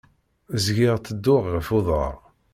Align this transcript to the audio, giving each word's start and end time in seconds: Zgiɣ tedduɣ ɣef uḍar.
Zgiɣ 0.63 0.95
tedduɣ 0.99 1.43
ɣef 1.53 1.67
uḍar. 1.77 2.15